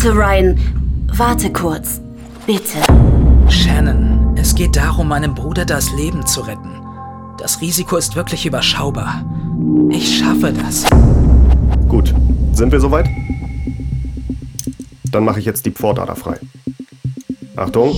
[0.00, 1.06] Warte, Ryan.
[1.16, 2.00] Warte kurz.
[2.46, 2.78] Bitte.
[3.50, 6.70] Shannon, es geht darum, meinem Bruder das Leben zu retten.
[7.36, 9.24] Das Risiko ist wirklich überschaubar.
[9.90, 10.84] Ich schaffe das.
[11.88, 12.14] Gut,
[12.52, 13.08] sind wir soweit?
[15.10, 16.38] Dann mache ich jetzt die Pfortader frei.
[17.56, 17.92] Achtung.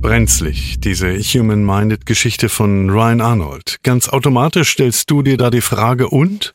[0.00, 3.78] Brenzlig, diese Human-Minded-Geschichte von Ryan Arnold.
[3.82, 6.54] Ganz automatisch stellst du dir da die Frage, und?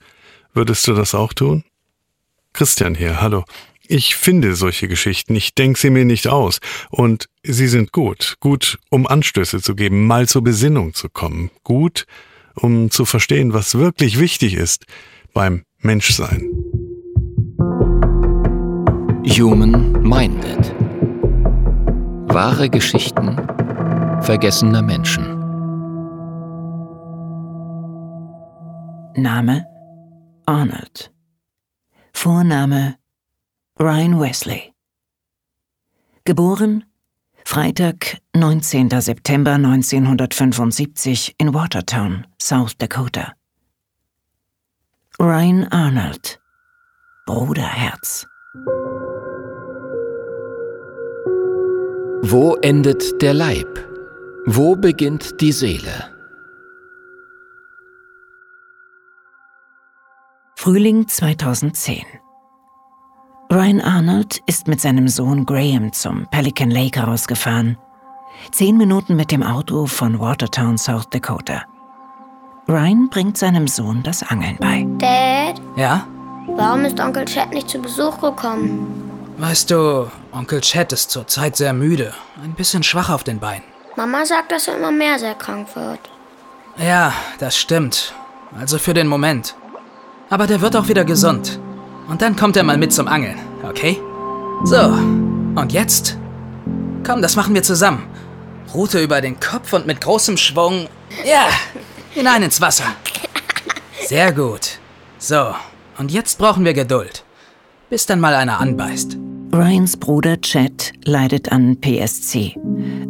[0.53, 1.65] Würdest du das auch tun?
[2.53, 3.43] Christian hier, hallo.
[3.93, 6.61] Ich finde solche Geschichten, ich denke sie mir nicht aus.
[6.91, 8.37] Und sie sind gut.
[8.39, 11.51] Gut, um Anstöße zu geben, mal zur Besinnung zu kommen.
[11.65, 12.05] Gut,
[12.55, 14.85] um zu verstehen, was wirklich wichtig ist
[15.33, 16.49] beim Menschsein.
[19.27, 20.73] Human Minded.
[22.33, 23.35] Wahre Geschichten
[24.21, 25.25] vergessener Menschen.
[29.17, 29.65] Name
[30.45, 31.11] Arnold.
[32.13, 33.00] Vorname
[33.81, 34.73] Ryan Wesley.
[36.23, 36.83] Geboren
[37.43, 39.01] Freitag, 19.
[39.01, 43.33] September 1975 in Watertown, South Dakota.
[45.19, 46.39] Ryan Arnold.
[47.25, 48.27] Bruderherz.
[52.21, 53.79] Wo endet der Leib?
[54.45, 56.15] Wo beginnt die Seele?
[60.55, 62.20] Frühling 2010.
[63.51, 67.77] Ryan Arnold ist mit seinem Sohn Graham zum Pelican Lake rausgefahren.
[68.51, 71.63] Zehn Minuten mit dem Auto von Watertown, South Dakota.
[72.67, 74.85] Ryan bringt seinem Sohn das Angeln bei.
[74.99, 76.07] Dad, Ja?
[76.47, 79.09] warum ist Onkel Chad nicht zu Besuch gekommen?
[79.37, 82.13] Weißt du, Onkel Chad ist zurzeit sehr müde.
[82.41, 83.63] Ein bisschen schwach auf den Beinen.
[83.97, 85.99] Mama sagt, dass er immer mehr sehr krank wird.
[86.77, 88.13] Ja, das stimmt.
[88.57, 89.55] Also für den Moment.
[90.29, 91.59] Aber der wird auch wieder gesund.
[92.11, 93.97] Und dann kommt er mal mit zum Angeln, okay?
[94.65, 96.17] So, und jetzt?
[97.05, 98.05] Komm, das machen wir zusammen.
[98.73, 100.89] Rute über den Kopf und mit großem Schwung.
[101.25, 101.47] Ja,
[102.09, 102.83] hinein ins Wasser.
[104.05, 104.79] Sehr gut.
[105.19, 105.55] So,
[105.99, 107.23] und jetzt brauchen wir Geduld.
[107.89, 109.17] Bis dann mal einer anbeißt.
[109.53, 112.57] Ryans Bruder Chad leidet an PSC,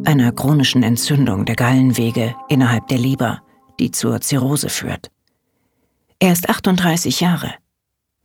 [0.06, 3.42] einer chronischen Entzündung der Gallenwege innerhalb der Leber,
[3.80, 5.10] die zur Zirrhose führt.
[6.20, 7.56] Er ist 38 Jahre,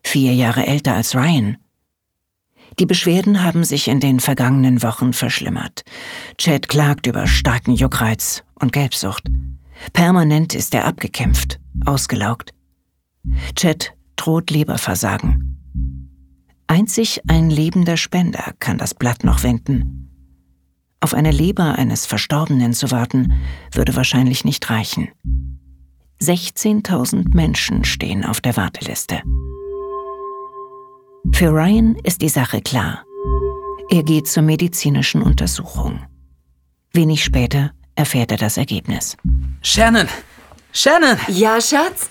[0.06, 1.56] vier Jahre älter als Ryan.
[2.78, 5.83] Die Beschwerden haben sich in den vergangenen Wochen verschlimmert.
[6.39, 9.25] Chad klagt über starken Juckreiz und Gelbsucht.
[9.93, 12.53] Permanent ist er abgekämpft, ausgelaugt.
[13.55, 15.59] Chad droht Leberversagen.
[16.67, 20.11] Einzig ein lebender Spender kann das Blatt noch wenden.
[21.00, 23.34] Auf eine Leber eines Verstorbenen zu warten,
[23.73, 25.09] würde wahrscheinlich nicht reichen.
[26.21, 29.23] 16.000 Menschen stehen auf der Warteliste.
[31.32, 33.04] Für Ryan ist die Sache klar.
[33.91, 36.04] Er geht zur medizinischen Untersuchung.
[36.92, 39.16] Wenig später erfährt er das Ergebnis.
[39.62, 40.09] Shannon!
[40.72, 41.19] Shannon!
[41.28, 42.10] Ja, Schatz?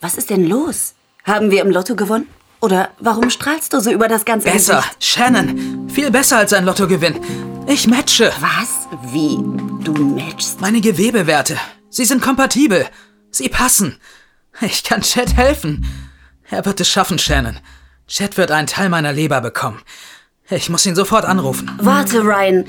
[0.00, 0.94] Was ist denn los?
[1.24, 2.26] Haben wir im Lotto gewonnen?
[2.60, 4.76] Oder warum strahlst du so über das ganze Besser!
[4.78, 5.04] Gesicht?
[5.04, 5.88] Shannon!
[5.88, 7.20] Viel besser als ein Lottogewinn.
[7.66, 8.32] Ich matche!
[8.40, 8.88] Was?
[9.12, 9.36] Wie?
[9.84, 10.60] Du matchst?
[10.60, 11.56] Meine Gewebewerte.
[11.88, 12.86] Sie sind kompatibel.
[13.30, 13.98] Sie passen.
[14.60, 15.86] Ich kann Chad helfen.
[16.50, 17.58] Er wird es schaffen, Shannon.
[18.06, 19.80] Chad wird einen Teil meiner Leber bekommen.
[20.50, 21.70] Ich muss ihn sofort anrufen.
[21.78, 22.64] Warte, Ryan.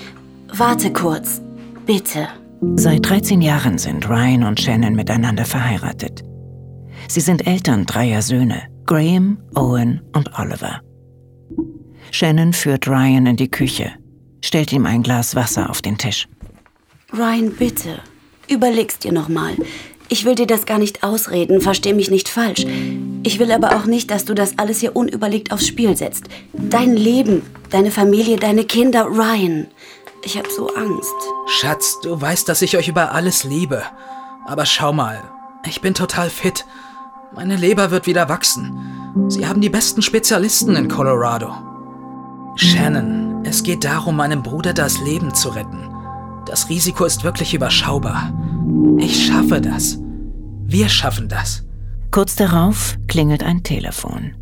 [0.54, 1.42] Warte kurz.
[1.86, 2.28] Bitte.
[2.76, 6.24] Seit 13 Jahren sind Ryan und Shannon miteinander verheiratet.
[7.08, 10.82] Sie sind Eltern dreier Söhne, Graham, Owen und Oliver.
[12.12, 13.94] Shannon führt Ryan in die Küche,
[14.44, 16.28] stellt ihm ein Glas Wasser auf den Tisch.
[17.14, 18.00] Ryan, bitte.
[18.50, 19.56] Überleg's dir nochmal.
[20.12, 22.66] Ich will dir das gar nicht ausreden, versteh mich nicht falsch.
[23.24, 26.26] Ich will aber auch nicht, dass du das alles hier unüberlegt aufs Spiel setzt.
[26.54, 29.68] Dein Leben, deine Familie, deine Kinder, Ryan.
[30.24, 31.14] Ich hab so Angst.
[31.48, 33.84] Schatz, du weißt, dass ich euch über alles liebe.
[34.48, 35.22] Aber schau mal,
[35.66, 36.66] ich bin total fit.
[37.36, 39.26] Meine Leber wird wieder wachsen.
[39.28, 41.54] Sie haben die besten Spezialisten in Colorado.
[42.56, 45.90] Shannon, es geht darum, meinem Bruder das Leben zu retten.
[46.46, 48.34] Das Risiko ist wirklich überschaubar.
[49.00, 49.98] Ich schaffe das.
[50.66, 51.66] Wir schaffen das.
[52.12, 54.36] Kurz darauf klingelt ein Telefon.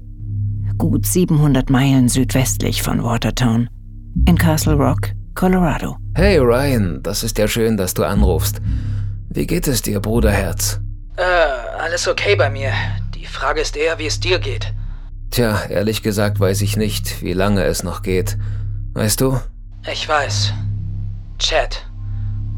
[0.77, 3.69] Gut 700 Meilen südwestlich von Watertown,
[4.27, 5.97] in Castle Rock, Colorado.
[6.15, 8.61] Hey Ryan, das ist ja schön, dass du anrufst.
[9.29, 10.79] Wie geht es dir, Bruderherz?
[11.15, 11.23] Äh,
[11.79, 12.71] alles okay bei mir.
[13.15, 14.73] Die Frage ist eher, wie es dir geht.
[15.31, 18.37] Tja, ehrlich gesagt weiß ich nicht, wie lange es noch geht.
[18.93, 19.39] Weißt du?
[19.91, 20.53] Ich weiß.
[21.39, 21.85] Chad,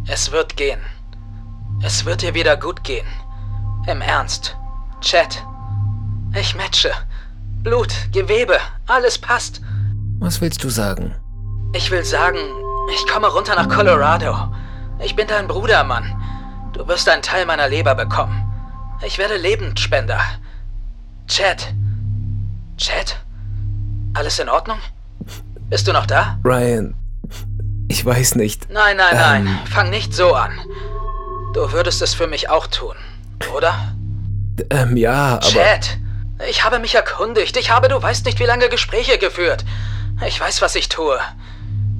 [0.07, 0.79] es wird gehen.
[1.81, 3.07] Es wird dir wieder gut gehen.
[3.87, 4.57] Im Ernst.
[5.01, 5.43] Chad,
[6.35, 6.91] ich matche.
[7.63, 9.61] Blut, Gewebe, alles passt.
[10.19, 11.15] Was willst du sagen?
[11.73, 12.37] Ich will sagen,
[12.93, 14.51] ich komme runter nach Colorado.
[14.99, 16.15] Ich bin dein Bruder, Mann.
[16.73, 18.45] Du wirst einen Teil meiner Leber bekommen.
[19.05, 20.19] Ich werde Lebensspender.
[21.27, 21.73] Chad.
[22.77, 23.17] Chad?
[24.13, 24.79] Alles in Ordnung?
[25.69, 26.39] Bist du noch da?
[26.43, 26.95] Ryan,
[27.87, 28.69] ich weiß nicht.
[28.71, 29.47] Nein, nein, nein.
[29.47, 29.57] Ähm.
[29.67, 30.51] Fang nicht so an.
[31.53, 32.95] Du würdest es für mich auch tun,
[33.55, 33.95] oder?
[34.69, 35.41] Ähm, ja, aber.
[35.41, 35.97] Chad,
[36.47, 37.57] ich habe mich erkundigt.
[37.57, 39.65] Ich habe, du weißt nicht, wie lange Gespräche geführt.
[40.27, 41.19] Ich weiß, was ich tue.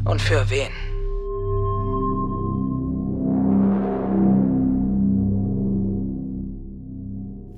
[0.05, 0.71] Und für wen.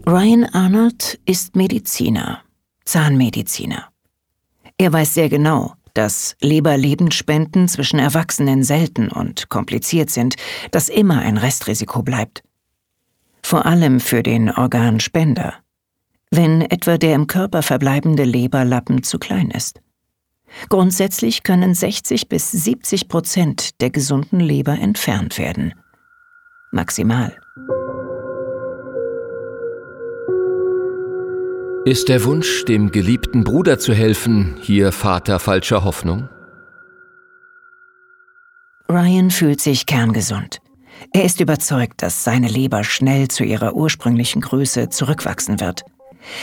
[0.07, 2.41] Ryan Arnold ist Mediziner,
[2.85, 3.89] Zahnmediziner.
[4.77, 10.35] Er weiß sehr genau, dass Leberlebensspenden zwischen Erwachsenen selten und kompliziert sind,
[10.71, 12.43] dass immer ein Restrisiko bleibt.
[13.43, 15.55] Vor allem für den Organspender,
[16.29, 19.81] wenn etwa der im Körper verbleibende Leberlappen zu klein ist.
[20.69, 25.73] Grundsätzlich können 60 bis 70 Prozent der gesunden Leber entfernt werden.
[26.71, 27.35] Maximal.
[31.83, 36.29] Ist der Wunsch, dem geliebten Bruder zu helfen, hier Vater falscher Hoffnung?
[38.87, 40.59] Ryan fühlt sich kerngesund.
[41.11, 45.81] Er ist überzeugt, dass seine Leber schnell zu ihrer ursprünglichen Größe zurückwachsen wird.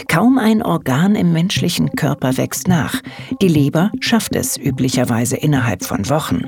[0.09, 3.01] Kaum ein Organ im menschlichen Körper wächst nach.
[3.41, 6.47] Die Leber schafft es üblicherweise innerhalb von Wochen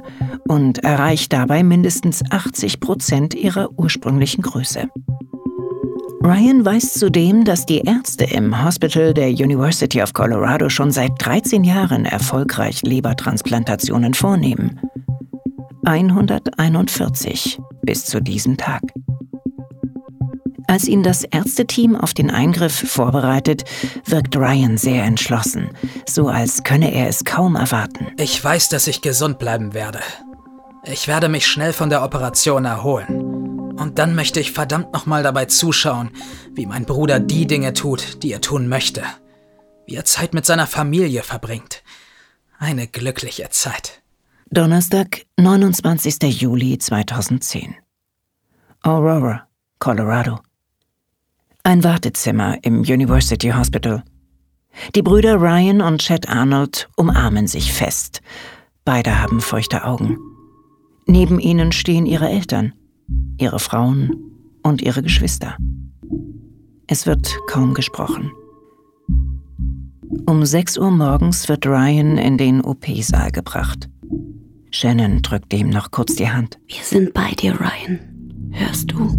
[0.48, 4.88] und erreicht dabei mindestens 80 Prozent ihrer ursprünglichen Größe.
[6.22, 11.64] Ryan weiß zudem, dass die Ärzte im Hospital der University of Colorado schon seit 13
[11.64, 14.78] Jahren erfolgreich Lebertransplantationen vornehmen.
[15.87, 18.82] 141 bis zu diesem Tag.
[20.67, 23.64] Als ihn das Ärzteteam auf den Eingriff vorbereitet,
[24.05, 25.70] wirkt Ryan sehr entschlossen,
[26.06, 28.08] so als könne er es kaum erwarten.
[28.19, 30.00] Ich weiß, dass ich gesund bleiben werde.
[30.84, 33.70] Ich werde mich schnell von der Operation erholen.
[33.78, 36.10] Und dann möchte ich verdammt nochmal dabei zuschauen,
[36.52, 39.02] wie mein Bruder die Dinge tut, die er tun möchte.
[39.86, 41.82] Wie er Zeit mit seiner Familie verbringt.
[42.58, 44.02] Eine glückliche Zeit.
[44.50, 46.40] Donnerstag, 29.
[46.40, 47.76] Juli 2010.
[48.82, 49.46] Aurora,
[49.78, 50.40] Colorado.
[51.62, 54.02] Ein Wartezimmer im University Hospital.
[54.94, 58.22] Die Brüder Ryan und Chad Arnold umarmen sich fest.
[58.84, 60.18] Beide haben feuchte Augen.
[61.10, 62.72] Neben ihnen stehen ihre Eltern,
[63.36, 64.14] ihre Frauen
[64.62, 65.56] und ihre Geschwister.
[66.86, 68.30] Es wird kaum gesprochen.
[70.24, 73.88] Um 6 Uhr morgens wird Ryan in den OP-Saal gebracht.
[74.70, 76.60] Shannon drückt ihm noch kurz die Hand.
[76.68, 77.98] Wir sind bei dir, Ryan.
[78.52, 79.10] Hörst du?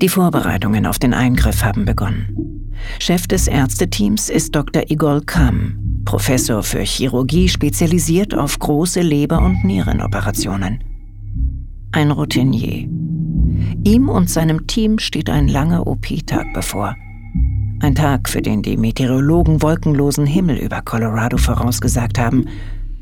[0.00, 2.72] Die Vorbereitungen auf den Eingriff haben begonnen.
[2.98, 4.90] Chef des Ärzteteams ist Dr.
[4.90, 10.95] Igor Kam, Professor für Chirurgie, spezialisiert auf große Leber- und Nierenoperationen.
[11.96, 12.86] Ein Routinier.
[13.84, 16.94] Ihm und seinem Team steht ein langer OP-Tag bevor.
[17.80, 22.44] Ein Tag, für den die Meteorologen wolkenlosen Himmel über Colorado vorausgesagt haben,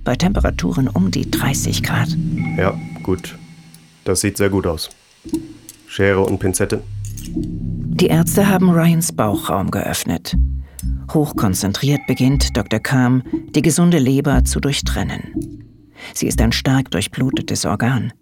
[0.04, 2.16] bei Temperaturen um die 30 Grad.
[2.56, 3.36] Ja, gut.
[4.04, 4.90] Das sieht sehr gut aus.
[5.88, 6.84] Schere und Pinzette?
[7.26, 10.36] Die Ärzte haben Ryans Bauchraum geöffnet.
[11.12, 12.78] Hochkonzentriert beginnt Dr.
[12.78, 13.24] Kam,
[13.56, 15.64] die gesunde Leber zu durchtrennen.
[16.12, 18.12] Sie ist ein stark durchblutetes Organ.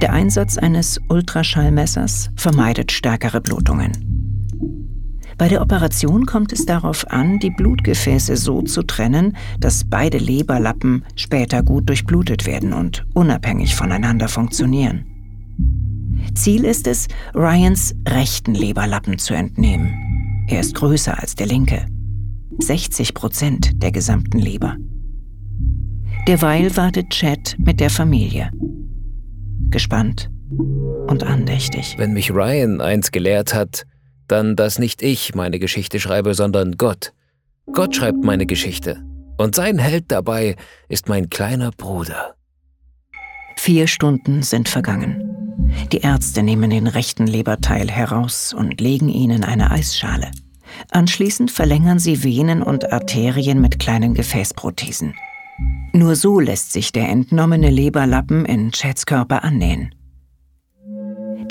[0.00, 3.92] Der Einsatz eines Ultraschallmessers vermeidet stärkere Blutungen.
[5.36, 11.04] Bei der Operation kommt es darauf an, die Blutgefäße so zu trennen, dass beide Leberlappen
[11.16, 15.06] später gut durchblutet werden und unabhängig voneinander funktionieren.
[16.34, 20.44] Ziel ist es, Ryans rechten Leberlappen zu entnehmen.
[20.48, 21.86] Er ist größer als der linke.
[22.58, 24.76] 60 Prozent der gesamten Leber.
[26.26, 28.50] Derweil wartet Chad mit der Familie.
[29.70, 30.30] Gespannt
[31.06, 31.96] und andächtig.
[31.98, 33.84] Wenn mich Ryan eins gelehrt hat,
[34.28, 37.12] dann, dass nicht ich meine Geschichte schreibe, sondern Gott.
[37.72, 39.02] Gott schreibt meine Geschichte.
[39.38, 40.56] Und sein Held dabei
[40.88, 42.34] ist mein kleiner Bruder.
[43.56, 45.26] Vier Stunden sind vergangen.
[45.92, 50.30] Die Ärzte nehmen den rechten Leberteil heraus und legen ihn in eine Eisschale.
[50.90, 55.14] Anschließend verlängern sie Venen und Arterien mit kleinen Gefäßprothesen.
[55.92, 59.94] Nur so lässt sich der entnommene Leberlappen in Chads Körper annähen.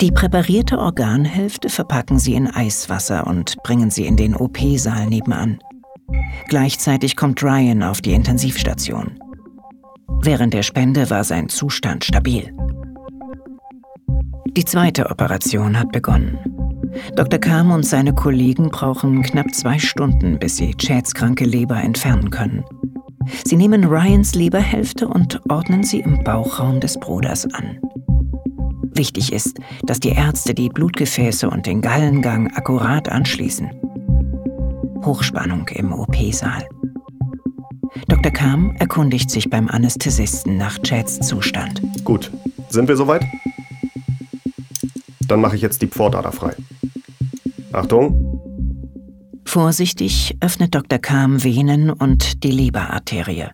[0.00, 5.58] Die präparierte Organhälfte verpacken sie in Eiswasser und bringen sie in den OP-Saal nebenan.
[6.48, 9.18] Gleichzeitig kommt Ryan auf die Intensivstation.
[10.22, 12.50] Während der Spende war sein Zustand stabil.
[14.56, 16.38] Die zweite Operation hat begonnen.
[17.14, 17.38] Dr.
[17.38, 22.64] Kam und seine Kollegen brauchen knapp zwei Stunden, bis sie Chads kranke Leber entfernen können.
[23.44, 27.78] Sie nehmen Ryans Leberhälfte und ordnen sie im Bauchraum des Bruders an.
[28.92, 33.70] Wichtig ist, dass die Ärzte die Blutgefäße und den Gallengang akkurat anschließen.
[35.04, 36.68] Hochspannung im OP-Saal.
[38.08, 38.32] Dr.
[38.32, 41.80] Kam erkundigt sich beim Anästhesisten nach Chads Zustand.
[42.04, 42.30] Gut,
[42.68, 43.24] sind wir soweit?
[45.26, 46.54] Dann mache ich jetzt die Pfortader frei.
[47.72, 48.29] Achtung!
[49.52, 51.00] Vorsichtig öffnet Dr.
[51.00, 53.48] Kam Venen und die Leberarterie.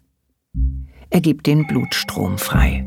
[1.09, 2.87] Er gibt den Blutstrom frei.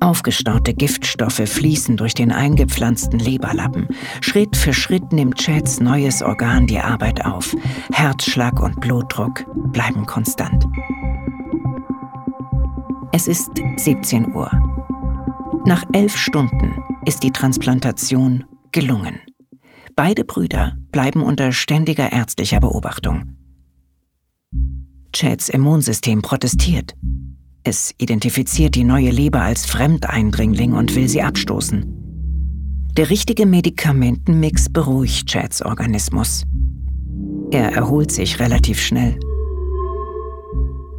[0.00, 3.86] Aufgestaute Giftstoffe fließen durch den eingepflanzten Leberlappen.
[4.22, 7.54] Schritt für Schritt nimmt Chads neues Organ die Arbeit auf.
[7.92, 10.64] Herzschlag und Blutdruck bleiben konstant.
[13.12, 14.50] Es ist 17 Uhr.
[15.64, 16.74] Nach elf Stunden
[17.04, 19.20] ist die Transplantation gelungen.
[19.96, 23.36] Beide Brüder bleiben unter ständiger ärztlicher Beobachtung.
[25.12, 26.94] Chads Immunsystem protestiert.
[27.62, 31.84] Es identifiziert die neue Leber als Fremdeindringling und will sie abstoßen.
[32.96, 36.42] Der richtige Medikamentenmix beruhigt Chads Organismus.
[37.52, 39.18] Er erholt sich relativ schnell.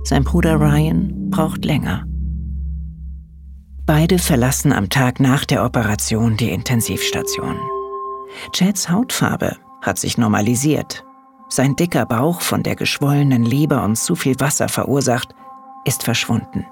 [0.05, 2.05] Sein Bruder Ryan braucht länger.
[3.85, 7.57] Beide verlassen am Tag nach der Operation die Intensivstation.
[8.51, 11.03] Chads Hautfarbe hat sich normalisiert.
[11.49, 15.35] Sein dicker Bauch von der geschwollenen Leber und zu viel Wasser verursacht,
[15.85, 16.65] ist verschwunden.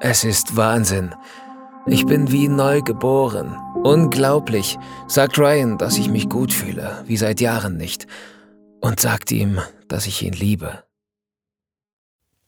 [0.00, 1.14] Es ist Wahnsinn.
[1.86, 3.56] Ich bin wie neu geboren.
[3.82, 8.06] Unglaublich, sagt Ryan, dass ich mich gut fühle, wie seit Jahren nicht.
[8.80, 10.84] Und sagt ihm, dass ich ihn liebe.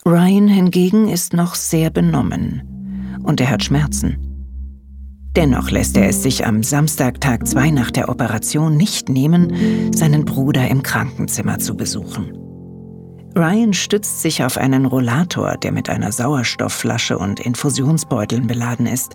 [0.07, 4.30] Ryan hingegen ist noch sehr benommen und er hat Schmerzen.
[5.37, 10.25] Dennoch lässt er es sich am Samstag, Tag 2 nach der Operation nicht nehmen, seinen
[10.25, 12.37] Bruder im Krankenzimmer zu besuchen.
[13.37, 19.15] Ryan stützt sich auf einen Rollator, der mit einer Sauerstoffflasche und Infusionsbeuteln beladen ist.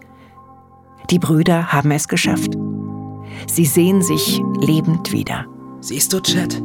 [1.10, 2.53] Die Brüder haben es geschafft.
[3.48, 5.45] Sie sehen sich lebend wieder.
[5.81, 6.62] Siehst du, Chad?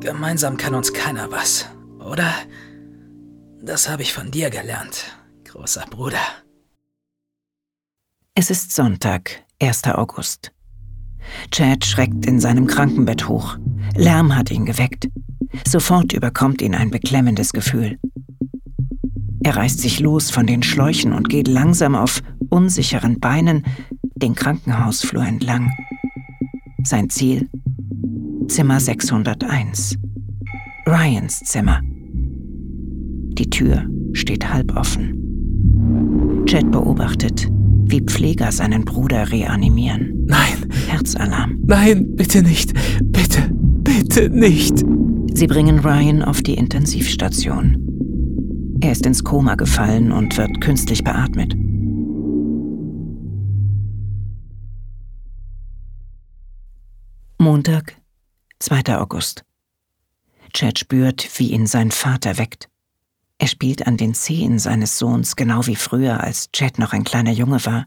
[0.00, 1.66] Gemeinsam kann uns keiner was,
[2.00, 2.28] oder?
[3.62, 5.04] Das habe ich von dir gelernt,
[5.44, 6.18] großer Bruder.
[8.40, 9.82] Es ist Sonntag, 1.
[9.86, 10.52] August.
[11.50, 13.58] Chad schreckt in seinem Krankenbett hoch.
[13.96, 15.08] Lärm hat ihn geweckt.
[15.66, 17.98] Sofort überkommt ihn ein beklemmendes Gefühl.
[19.42, 23.64] Er reißt sich los von den Schläuchen und geht langsam auf unsicheren Beinen
[24.14, 25.72] den Krankenhausflur entlang.
[26.84, 27.50] Sein Ziel?
[28.46, 29.96] Zimmer 601.
[30.86, 31.80] Ryans Zimmer.
[31.82, 36.44] Die Tür steht halb offen.
[36.46, 37.48] Chad beobachtet,
[37.90, 40.24] wie Pfleger seinen Bruder reanimieren.
[40.26, 40.68] Nein.
[40.88, 41.58] Herzalarm.
[41.66, 42.72] Nein, bitte nicht.
[43.02, 44.84] Bitte, bitte nicht.
[45.34, 47.84] Sie bringen Ryan auf die Intensivstation.
[48.80, 51.54] Er ist ins Koma gefallen und wird künstlich beatmet.
[57.38, 57.96] Montag,
[58.58, 58.98] 2.
[58.98, 59.44] August.
[60.52, 62.68] Chad spürt, wie ihn sein Vater weckt.
[63.38, 67.30] Er spielt an den Zehen seines Sohns, genau wie früher, als Chad noch ein kleiner
[67.30, 67.86] Junge war.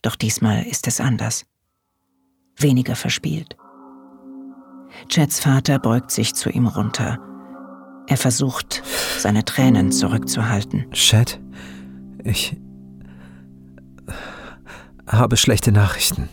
[0.00, 1.44] Doch diesmal ist es anders.
[2.56, 3.56] Weniger verspielt.
[5.08, 7.18] Chads Vater beugt sich zu ihm runter.
[8.08, 8.82] Er versucht,
[9.18, 10.90] seine Tränen zurückzuhalten.
[10.92, 11.40] Chad,
[12.24, 12.56] ich
[15.06, 16.28] habe schlechte Nachrichten.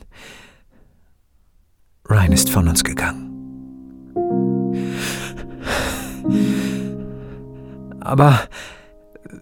[2.09, 3.29] Ryan ist von uns gegangen.
[8.09, 8.39] Aber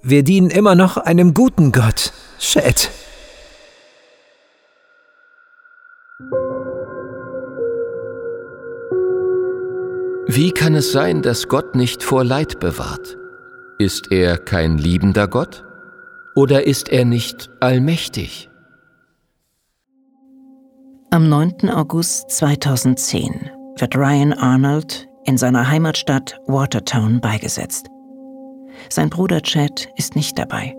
[0.02, 2.90] wir dienen immer noch einem guten Gott, Chad.
[10.28, 13.18] Wie kann es sein, dass Gott nicht vor Leid bewahrt?
[13.80, 15.64] Ist er kein liebender Gott?
[16.36, 18.50] Oder ist er nicht allmächtig?
[21.10, 21.70] Am 9.
[21.70, 27.88] August 2010 wird Ryan Arnold in seiner Heimatstadt Watertown beigesetzt.
[28.90, 30.76] Sein Bruder Chad ist nicht dabei.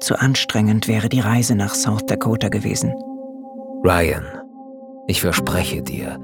[0.00, 2.92] Zu anstrengend wäre die Reise nach South Dakota gewesen.
[3.84, 4.24] Ryan,
[5.06, 6.18] ich verspreche dir,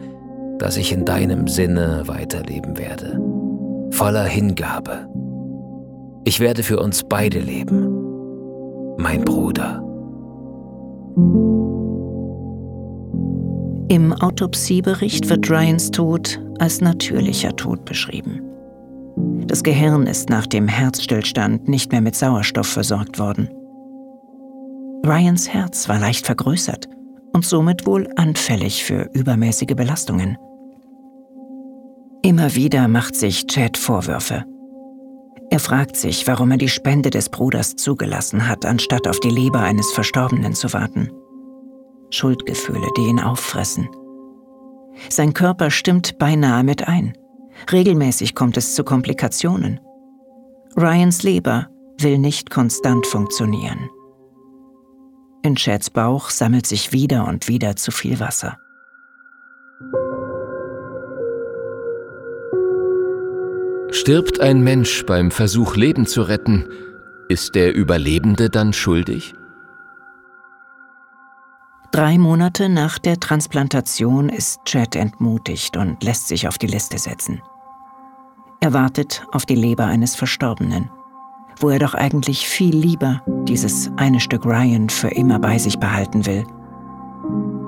[0.59, 3.21] dass ich in deinem Sinne weiterleben werde.
[3.91, 5.09] Voller Hingabe.
[6.25, 7.89] Ich werde für uns beide leben.
[8.97, 9.83] Mein Bruder.
[13.89, 18.41] Im Autopsiebericht wird Ryans Tod als natürlicher Tod beschrieben.
[19.47, 23.49] Das Gehirn ist nach dem Herzstillstand nicht mehr mit Sauerstoff versorgt worden.
[25.05, 26.89] Ryans Herz war leicht vergrößert
[27.33, 30.39] und somit wohl anfällig für übermäßige Belastungen.
[32.23, 34.45] Immer wieder macht sich Chad Vorwürfe.
[35.51, 39.61] Er fragt sich, warum er die Spende des Bruders zugelassen hat, anstatt auf die Leber
[39.61, 41.11] eines Verstorbenen zu warten.
[42.11, 43.89] Schuldgefühle, die ihn auffressen.
[45.11, 47.13] Sein Körper stimmt beinahe mit ein.
[47.73, 49.81] Regelmäßig kommt es zu Komplikationen.
[50.77, 51.69] Ryans Leber
[51.99, 53.91] will nicht konstant funktionieren.
[55.43, 58.59] In Chads Bauch sammelt sich wieder und wieder zu viel Wasser.
[63.91, 66.69] Stirbt ein Mensch beim Versuch, Leben zu retten,
[67.29, 69.35] ist der Überlebende dann schuldig?
[71.95, 77.41] Drei Monate nach der Transplantation ist Chad entmutigt und lässt sich auf die Liste setzen.
[78.61, 80.91] Er wartet auf die Leber eines Verstorbenen,
[81.61, 86.27] wo er doch eigentlich viel lieber dieses eine Stück Ryan für immer bei sich behalten
[86.27, 86.45] will.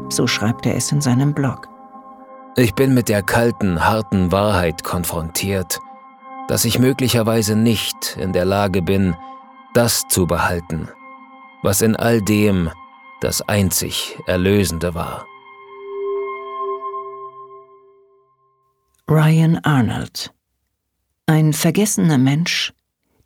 [0.08, 1.68] So schreibt er es in seinem Blog.
[2.56, 5.78] Ich bin mit der kalten, harten Wahrheit konfrontiert,
[6.48, 9.14] dass ich möglicherweise nicht in der Lage bin,
[9.72, 10.88] das zu behalten,
[11.62, 12.72] was in all dem
[13.20, 15.26] das einzig Erlösende war.
[19.08, 20.32] Ryan Arnold.
[21.26, 22.72] Ein vergessener Mensch,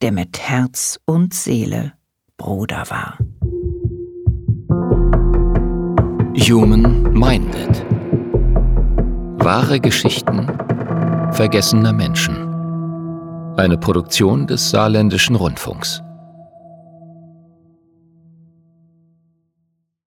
[0.02, 1.92] der mit Herz und Seele
[2.36, 3.18] Bruder war.
[6.38, 7.84] Human Minded.
[9.42, 10.46] Wahre Geschichten
[11.32, 12.36] vergessener Menschen.
[13.56, 16.02] Eine Produktion des Saarländischen Rundfunks.